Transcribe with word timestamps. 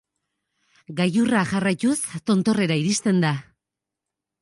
Gailurra 1.01 1.45
jarraituz, 1.53 1.99
tontorrera 2.33 2.81
iristen 2.85 3.25
da. 3.29 3.37